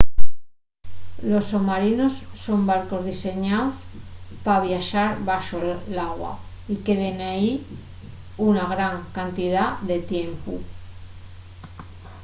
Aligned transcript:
los 1.31 1.45
somarinos 1.53 2.13
son 2.43 2.59
barcos 2.71 3.01
diseñaos 3.11 3.75
pa 4.43 4.55
viaxar 4.67 5.11
baxo 5.29 5.57
l’agua 5.95 6.33
y 6.73 6.75
queden 6.85 7.17
ehí 7.33 7.51
una 8.49 8.63
gran 8.73 8.95
cantidá 9.17 9.65
de 9.89 9.97
tiempu 10.13 10.55